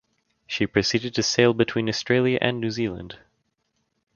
[0.47, 3.19] She proceeded to sail between Australia and New Zealand.